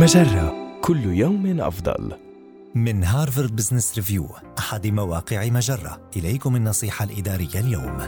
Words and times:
مجرة 0.00 0.78
كل 0.80 1.04
يوم 1.04 1.60
أفضل. 1.60 2.12
من 2.74 3.04
هارفارد 3.04 3.56
بزنس 3.56 3.96
ريفيو 3.96 4.26
أحد 4.58 4.86
مواقع 4.86 5.48
مجرة 5.48 6.10
إليكم 6.16 6.56
النصيحة 6.56 7.04
الإدارية 7.04 7.60
اليوم 7.60 7.98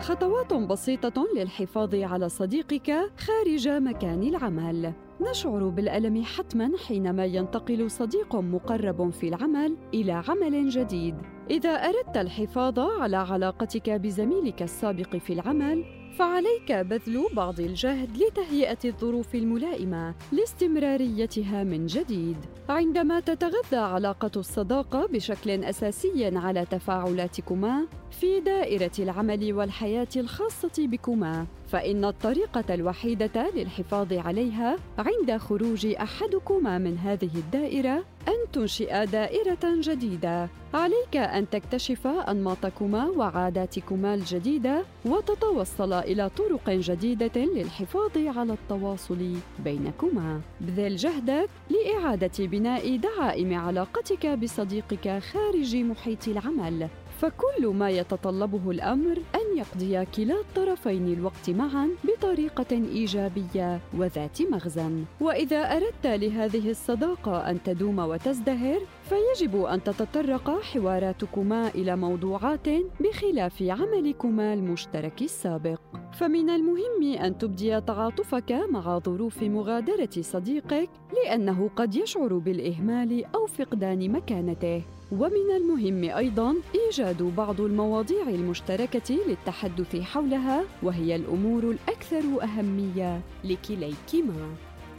خطوات 0.00 0.52
بسيطة 0.52 1.26
للحفاظ 1.36 1.94
على 1.94 2.28
صديقك 2.28 3.10
خارج 3.18 3.68
مكان 3.68 4.22
العمل. 4.22 4.92
نشعر 5.30 5.68
بالألم 5.68 6.24
حتماً 6.24 6.70
حينما 6.86 7.24
ينتقل 7.24 7.90
صديق 7.90 8.36
مقرب 8.36 9.10
في 9.10 9.28
العمل 9.28 9.76
إلى 9.94 10.12
عمل 10.12 10.68
جديد. 10.68 11.14
إذا 11.50 11.70
أردت 11.70 12.16
الحفاظ 12.16 12.78
على 12.78 13.16
علاقتك 13.16 13.90
بزميلك 13.90 14.62
السابق 14.62 15.16
في 15.16 15.32
العمل، 15.32 15.84
فعليك 16.18 16.72
بذل 16.72 17.26
بعض 17.32 17.60
الجهد 17.60 18.16
لتهيئة 18.16 18.78
الظروف 18.84 19.34
الملائمة 19.34 20.14
لاستمراريتها 20.32 21.64
من 21.64 21.86
جديد. 21.86 22.36
عندما 22.68 23.20
تتغذى 23.20 23.76
علاقة 23.76 24.30
الصداقة 24.36 25.06
بشكل 25.06 25.50
أساسي 25.50 26.38
على 26.38 26.66
تفاعلاتكما 26.70 27.86
في 28.10 28.40
دائرة 28.40 28.90
العمل 28.98 29.52
والحياة 29.52 30.08
الخاصة 30.16 30.72
بكما، 30.78 31.46
فإن 31.68 32.04
الطريقة 32.04 32.74
الوحيدة 32.74 33.50
للحفاظ 33.56 34.12
عليها 34.12 34.76
عند 34.98 35.36
خروج 35.36 35.86
أحدكما 35.86 36.78
من 36.78 36.98
هذه 36.98 37.30
الدائرة 37.34 38.04
أن 38.28 38.50
تنشئ 38.52 39.06
دائرة 39.06 39.80
جديدة. 39.80 40.48
عليك 40.74 41.16
أن 41.16 41.50
تكتشف 41.50 42.06
أنماطكما 42.06 43.06
وعاداتكما 43.06 44.14
الجديدة 44.14 44.84
وتتوصل 45.04 45.92
إلى 45.92 46.28
طرق 46.28 46.70
جديدة 46.70 47.36
للحفاظ 47.36 48.18
على 48.18 48.52
التواصل 48.52 49.36
بينكما. 49.64 50.40
بذل 50.60 50.96
جهدك 50.96 51.48
لإعادة 51.70 52.46
بناء 52.46 52.96
دعائم 52.96 53.58
علاقتك 53.58 54.26
بصديقك 54.26 55.22
خارج 55.32 55.76
محيط 55.76 56.28
العمل 56.28 56.88
فكل 57.20 57.66
ما 57.66 57.90
يتطلبه 57.90 58.70
الأمر 58.70 59.18
أن 59.34 59.58
يقضي 59.58 60.04
كلا 60.04 60.40
الطرفين 60.40 61.12
الوقت 61.12 61.50
معا 61.50 61.88
بطريقة 62.04 62.72
إيجابية 62.72 63.80
وذات 63.98 64.42
مغزى 64.42 65.04
وإذا 65.20 65.76
أردت 65.76 66.06
لهذه 66.06 66.70
الصداقة 66.70 67.50
أن 67.50 67.62
تدوم 67.62 67.98
وتزدهر 67.98 68.80
فيجب 69.08 69.64
أن 69.64 69.82
تتطرق 69.82 70.60
حواراتكما 70.60 71.68
إلى 71.68 71.96
موضوعات 71.96 72.68
بخلاف 73.00 73.62
عملكما 73.62 74.54
المشترك 74.54 75.22
السابق. 75.22 75.80
فمن 76.12 76.50
المهم 76.50 77.12
أن 77.24 77.38
تبدي 77.38 77.80
تعاطفك 77.80 78.52
مع 78.70 78.98
ظروف 78.98 79.42
مغادرة 79.42 80.20
صديقك 80.20 80.88
لأنه 81.24 81.70
قد 81.76 81.94
يشعر 81.94 82.38
بالإهمال 82.38 83.24
أو 83.34 83.46
فقدان 83.46 84.12
مكانته. 84.12 84.82
ومن 85.12 85.50
المهم 85.56 86.16
أيضا 86.16 86.54
إيجاد 86.74 87.22
بعض 87.22 87.60
المواضيع 87.60 88.28
المشتركة 88.28 89.18
للتحدث 89.28 89.96
حولها 89.96 90.64
وهي 90.82 91.16
الأمور 91.16 91.62
الأكثر 91.62 92.22
أهمية 92.42 93.20
لكليكما. 93.44 94.54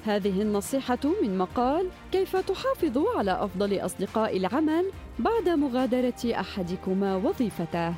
هذه 0.05 0.41
النصيحة 0.41 0.99
من 1.23 1.37
مقال 1.37 1.87
كيف 2.11 2.35
تحافظ 2.35 2.97
على 3.17 3.31
أفضل 3.31 3.85
أصدقاء 3.85 4.37
العمل 4.37 4.85
بعد 5.19 5.49
مغادرة 5.49 6.39
أحدكما 6.39 7.15
وظيفته؟ 7.15 7.93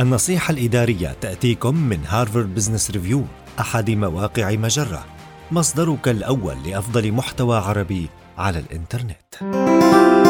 النصيحة 0.00 0.52
الإدارية 0.52 1.16
تأتيكم 1.20 1.74
من 1.74 1.98
هارفارد 2.06 2.54
بزنس 2.54 2.90
ريفيو 2.90 3.22
أحد 3.60 3.90
مواقع 3.90 4.50
مجرة 4.50 5.04
مصدرك 5.52 6.08
الأول 6.08 6.56
لأفضل 6.66 7.12
محتوى 7.12 7.56
عربي 7.56 8.08
على 8.38 8.58
الإنترنت. 8.58 10.27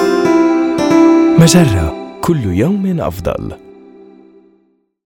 مجرة 1.48 2.20
كل 2.20 2.44
يوم 2.44 3.00
أفضل. 3.00 3.67